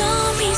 don't 0.00 0.38
be 0.38 0.54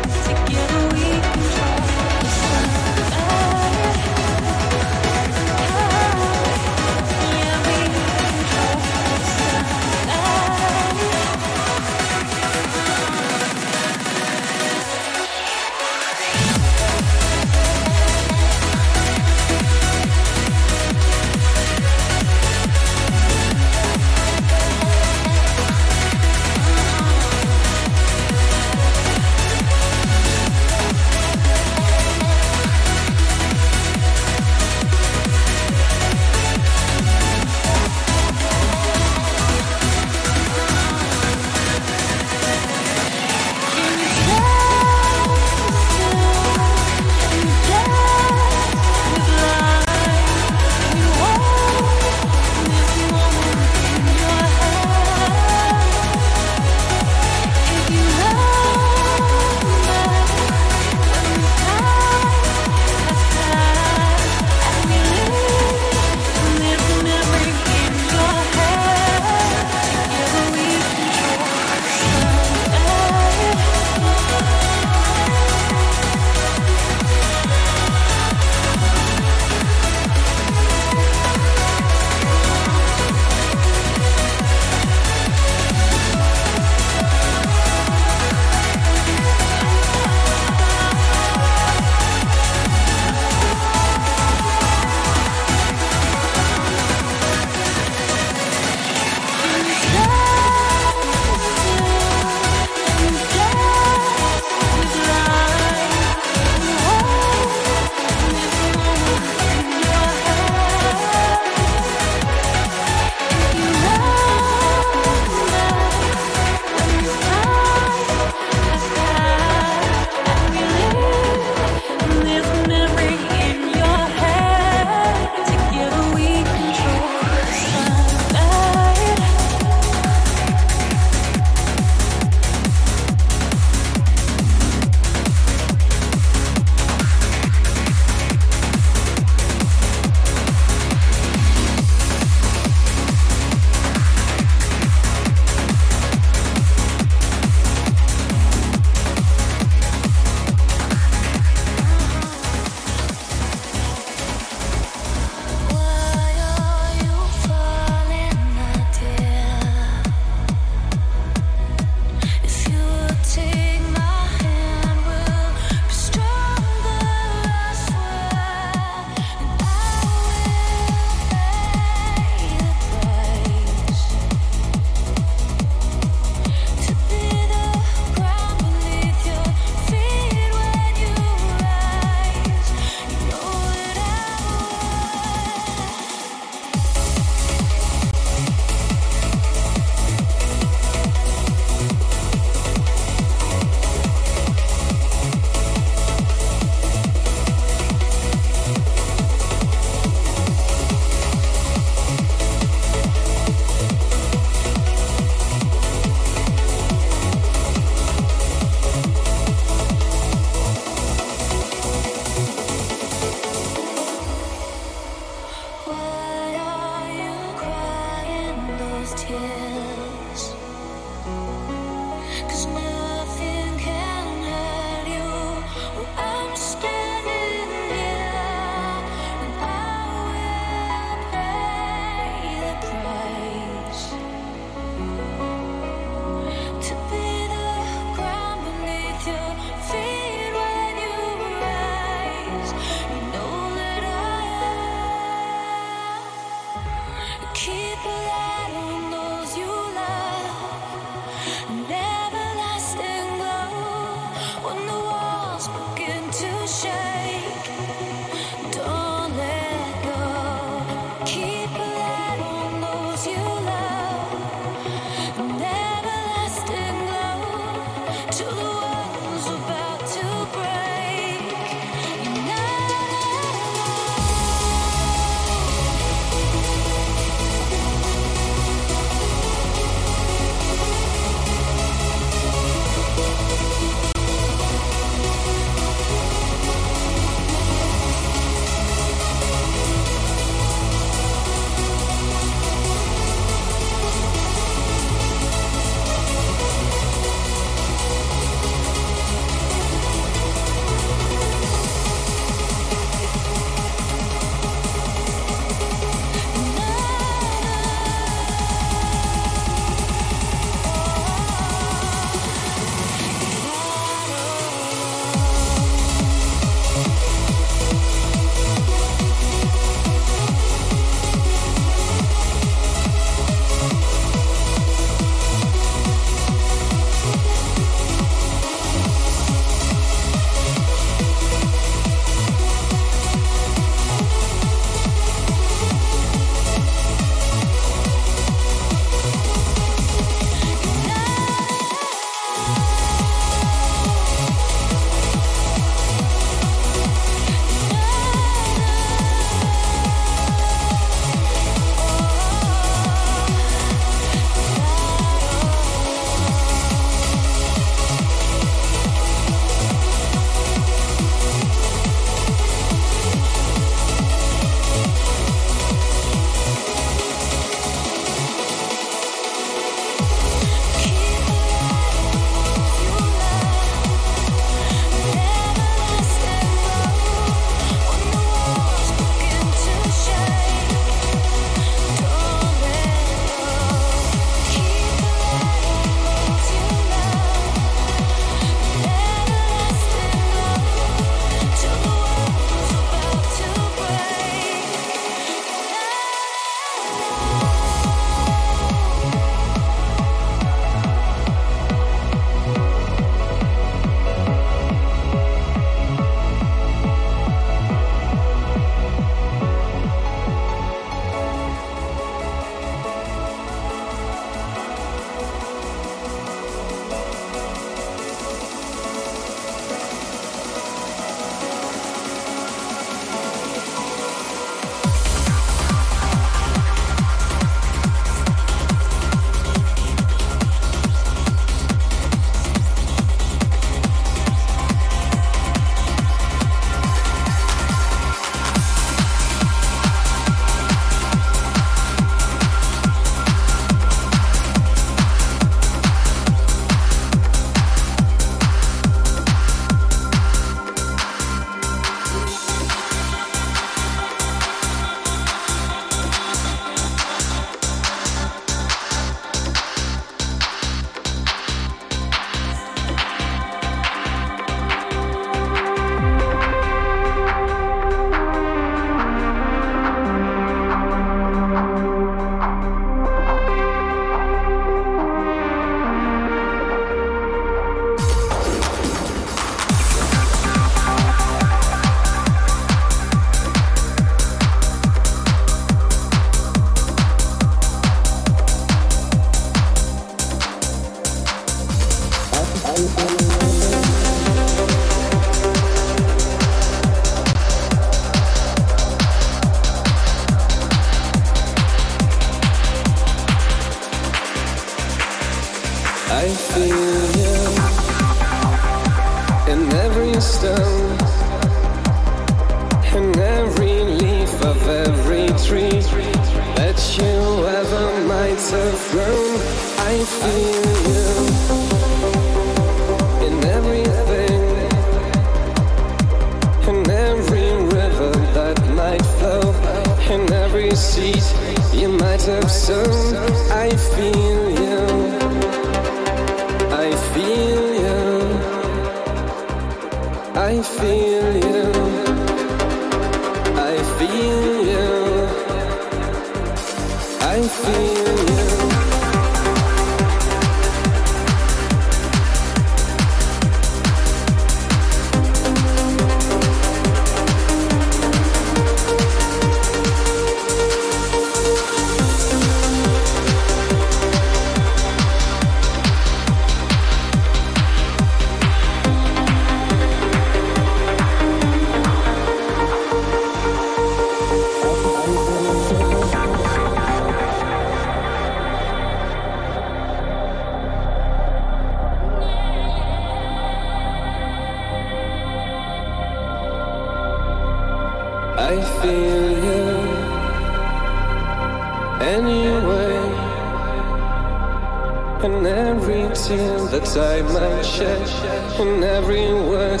and 598.80 599.02
every 599.04 599.52
word 599.52 600.00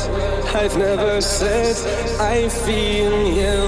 I've 0.54 0.76
never 0.76 1.20
said, 1.20 1.76
I 2.20 2.48
feel 2.48 3.16
you. 3.40 3.62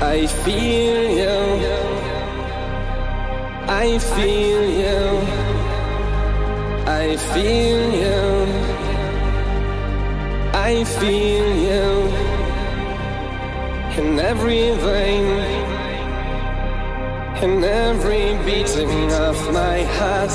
I 0.00 0.26
feel 0.26 1.02
you. 1.22 1.40
I 3.68 3.98
feel 3.98 4.62
you. 4.84 5.02
I 6.86 7.16
feel 7.32 7.82
you. 8.04 8.82
I 10.54 10.84
feel 10.84 11.48
you 11.70 12.32
in 13.98 14.18
every 14.18 14.70
vein, 14.86 15.26
in 17.42 17.62
every 17.62 18.36
beating 18.46 19.12
of 19.12 19.36
my 19.52 19.82
heart, 19.98 20.32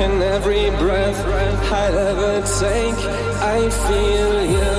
in 0.00 0.20
every 0.22 0.68
breath 0.82 1.18
I 1.70 1.88
ever 1.88 2.40
take, 2.60 3.00
I 3.42 3.68
feel 3.68 4.40
you. 4.56 4.72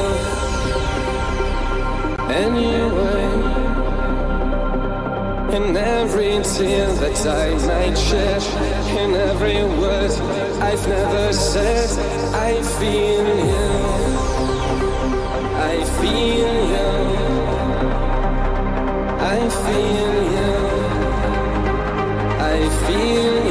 Anyway, 2.33 3.29
in 5.55 5.77
every 5.77 6.41
tear 6.43 6.91
that 6.93 7.27
I 7.27 7.53
might 7.67 7.95
shed, 7.95 8.41
in 8.97 9.13
every 9.13 9.63
word 9.79 10.11
I've 10.63 10.87
never 10.87 11.31
said, 11.31 11.89
I 12.33 12.59
feel 12.79 13.27
you. 13.53 14.29
I 15.71 15.83
feel 15.99 16.53
you. 16.73 16.89
I 19.19 19.39
feel 19.63 20.15
you. 20.37 20.55
I 22.39 22.69
feel 22.87 23.43
you. 23.43 23.48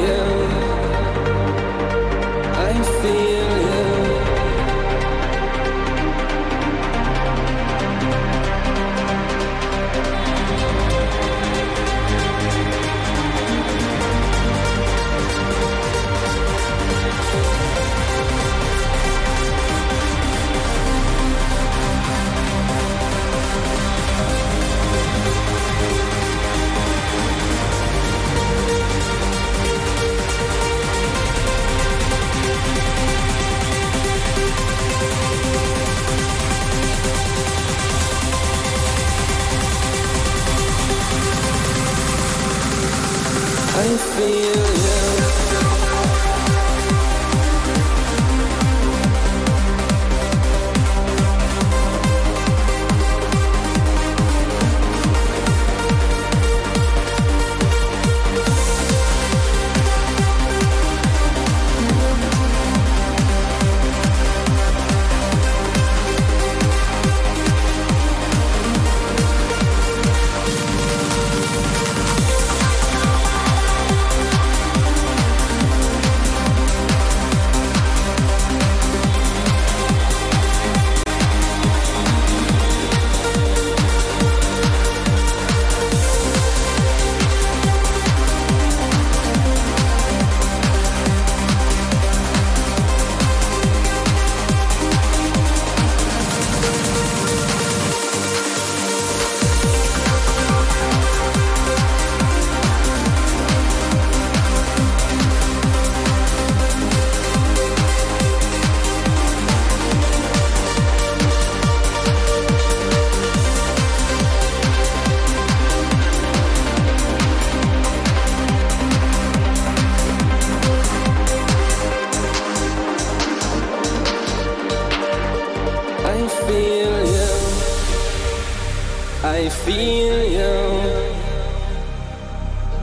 I 129.39 129.49
feel 129.51 130.19
you. 130.37 130.57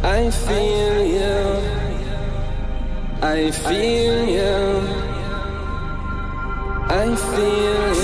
I 0.03 0.31
feel 0.31 0.97
you. 1.17 1.35
I 3.21 3.51
feel 3.51 4.17
you. 4.37 4.55
I 6.87 7.15
feel 7.15 7.89
you. 7.89 7.94